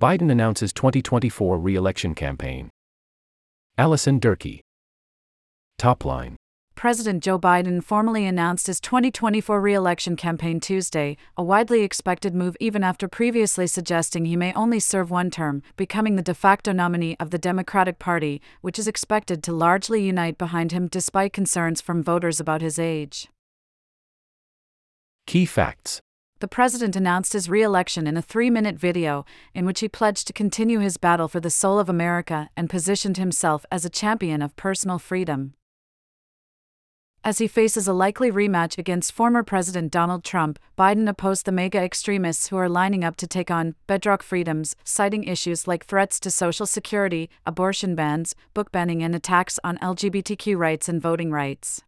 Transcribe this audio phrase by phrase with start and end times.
[0.00, 2.70] Biden announces 2024 re election campaign.
[3.76, 4.62] Alison Durkee.
[5.76, 6.36] Top line.
[6.74, 12.56] President Joe Biden formally announced his 2024 re election campaign Tuesday, a widely expected move
[12.60, 17.14] even after previously suggesting he may only serve one term, becoming the de facto nominee
[17.20, 22.02] of the Democratic Party, which is expected to largely unite behind him despite concerns from
[22.02, 23.28] voters about his age.
[25.26, 26.00] Key facts
[26.40, 30.26] the president announced his re election in a three minute video in which he pledged
[30.26, 34.42] to continue his battle for the soul of America and positioned himself as a champion
[34.42, 35.54] of personal freedom.
[37.22, 41.78] As he faces a likely rematch against former President Donald Trump, Biden opposed the MAGA
[41.78, 46.30] extremists who are lining up to take on bedrock freedoms, citing issues like threats to
[46.30, 51.82] Social Security, abortion bans, book banning, and attacks on LGBTQ rights and voting rights.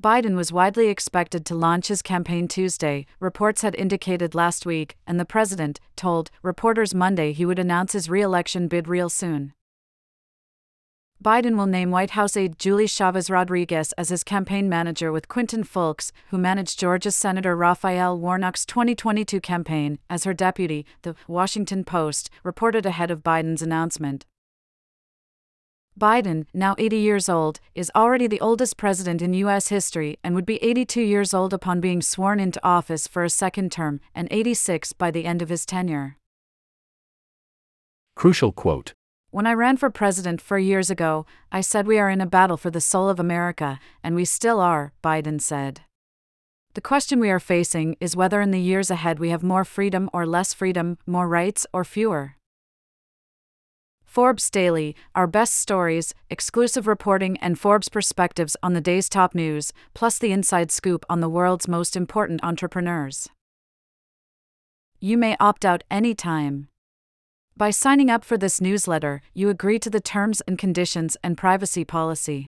[0.00, 5.20] Biden was widely expected to launch his campaign Tuesday, reports had indicated last week, and
[5.20, 9.52] the president told reporters Monday he would announce his re election bid real soon.
[11.24, 15.64] Biden will name White House aide Julie Chavez Rodriguez as his campaign manager with Quentin
[15.64, 22.28] Fulks, who managed Georgia Senator Raphael Warnock's 2022 campaign, as her deputy, the Washington Post
[22.42, 24.26] reported ahead of Biden's announcement.
[25.98, 29.68] Biden, now 80 years old, is already the oldest president in U.S.
[29.68, 33.70] history and would be 82 years old upon being sworn into office for a second
[33.70, 36.16] term, and 86 by the end of his tenure.
[38.16, 38.92] Crucial quote
[39.30, 42.56] When I ran for president four years ago, I said we are in a battle
[42.56, 45.82] for the soul of America, and we still are, Biden said.
[46.74, 50.10] The question we are facing is whether in the years ahead we have more freedom
[50.12, 52.34] or less freedom, more rights or fewer.
[54.14, 59.72] Forbes Daily, our best stories, exclusive reporting, and Forbes perspectives on the day's top news,
[59.92, 63.28] plus the inside scoop on the world's most important entrepreneurs.
[65.00, 66.68] You may opt out anytime.
[67.56, 71.84] By signing up for this newsletter, you agree to the terms and conditions and privacy
[71.84, 72.46] policy.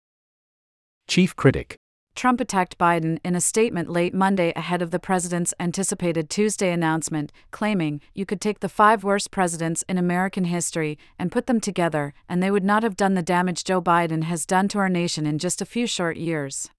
[1.09, 1.77] Chief Critic
[2.19, 7.31] Trump attacked Biden in a statement late Monday ahead of the president's anticipated Tuesday announcement,
[7.53, 12.12] claiming, You could take the five worst presidents in American history and put them together,
[12.28, 15.27] and they would not have done the damage Joe Biden has done to our nation
[15.27, 16.71] in just a few short years.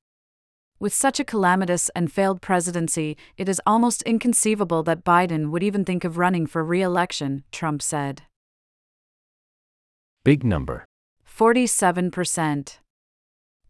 [0.78, 5.86] With such a calamitous and failed presidency, it is almost inconceivable that Biden would even
[5.86, 8.24] think of running for re election, Trump said.
[10.26, 10.84] Big number
[11.26, 12.80] 47%.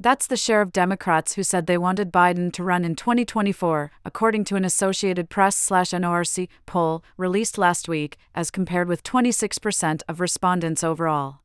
[0.01, 4.45] That's the share of Democrats who said they wanted Biden to run in 2024, according
[4.45, 10.85] to an Associated Press NORC poll released last week, as compared with 26% of respondents
[10.85, 11.39] overall.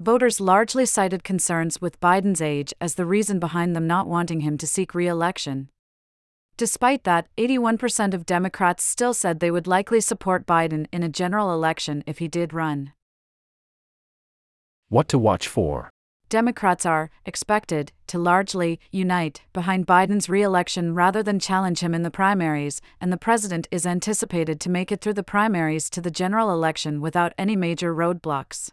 [0.00, 4.58] Voters largely cited concerns with Biden's age as the reason behind them not wanting him
[4.58, 5.68] to seek re election.
[6.56, 11.54] Despite that, 81% of Democrats still said they would likely support Biden in a general
[11.54, 12.94] election if he did run.
[14.88, 15.90] What to watch for?
[16.30, 22.04] Democrats are expected to largely unite behind Biden's re election rather than challenge him in
[22.04, 26.10] the primaries, and the president is anticipated to make it through the primaries to the
[26.10, 28.70] general election without any major roadblocks.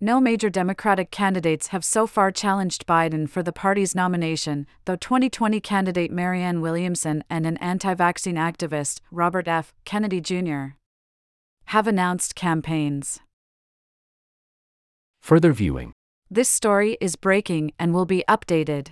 [0.00, 5.60] No major Democratic candidates have so far challenged Biden for the party's nomination, though 2020
[5.60, 9.72] candidate Marianne Williamson and an anti vaccine activist, Robert F.
[9.84, 10.74] Kennedy Jr.,
[11.66, 13.20] have announced campaigns.
[15.20, 15.92] Further viewing
[16.30, 18.88] this story is breaking and will be updated.